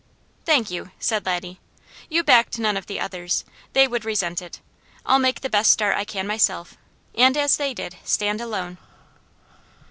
[0.45, 1.59] "Thank you!" said Laddie.
[2.09, 3.45] "You backed none of the others.
[3.73, 4.59] They would resent it.
[5.05, 6.75] I'll make the best start I can myself,
[7.13, 8.79] and as they did, stand alone."